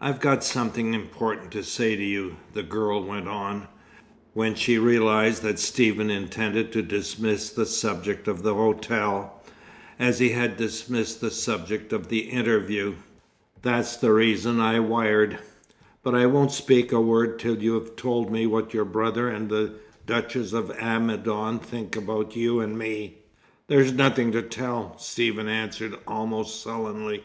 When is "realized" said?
4.78-5.44